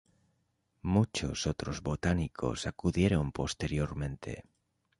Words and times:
Muchos 0.81 1.45
otros 1.45 1.83
botánicos 1.83 2.65
acudieron 2.65 3.31
posteriormente. 3.31 4.45